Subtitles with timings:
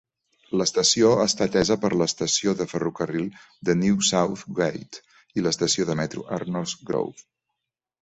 [0.59, 3.29] L'estació està atesa per l'estació de ferrocarril
[3.69, 5.05] de New Southgate
[5.39, 7.33] i l'estació de metro d'Arnos Grove.